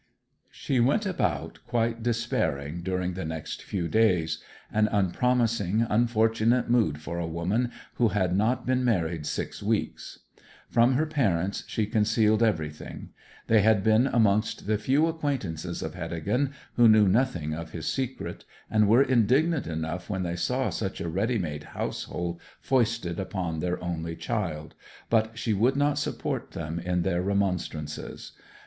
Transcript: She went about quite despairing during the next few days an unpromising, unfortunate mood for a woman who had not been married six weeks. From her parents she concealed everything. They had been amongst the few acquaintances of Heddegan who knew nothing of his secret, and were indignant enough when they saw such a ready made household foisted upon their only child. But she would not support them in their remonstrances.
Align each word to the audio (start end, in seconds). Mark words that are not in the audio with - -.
She 0.49 0.79
went 0.79 1.05
about 1.05 1.59
quite 1.67 2.01
despairing 2.01 2.81
during 2.81 3.13
the 3.13 3.23
next 3.23 3.61
few 3.61 3.87
days 3.87 4.41
an 4.73 4.87
unpromising, 4.87 5.85
unfortunate 5.87 6.71
mood 6.71 6.99
for 6.99 7.19
a 7.19 7.27
woman 7.27 7.71
who 7.97 8.07
had 8.07 8.35
not 8.35 8.65
been 8.65 8.83
married 8.83 9.27
six 9.27 9.61
weeks. 9.61 10.21
From 10.67 10.95
her 10.95 11.05
parents 11.05 11.65
she 11.67 11.85
concealed 11.85 12.41
everything. 12.41 13.09
They 13.45 13.61
had 13.61 13.83
been 13.83 14.07
amongst 14.07 14.65
the 14.65 14.79
few 14.79 15.05
acquaintances 15.05 15.83
of 15.83 15.93
Heddegan 15.93 16.51
who 16.77 16.89
knew 16.89 17.07
nothing 17.07 17.53
of 17.53 17.69
his 17.73 17.85
secret, 17.85 18.43
and 18.71 18.87
were 18.87 19.03
indignant 19.03 19.67
enough 19.67 20.09
when 20.09 20.23
they 20.23 20.35
saw 20.35 20.71
such 20.71 20.99
a 20.99 21.09
ready 21.09 21.37
made 21.37 21.65
household 21.77 22.41
foisted 22.59 23.19
upon 23.19 23.59
their 23.59 23.79
only 23.83 24.15
child. 24.15 24.73
But 25.11 25.37
she 25.37 25.53
would 25.53 25.75
not 25.75 25.99
support 25.99 26.53
them 26.53 26.79
in 26.79 27.03
their 27.03 27.21
remonstrances. 27.21 28.31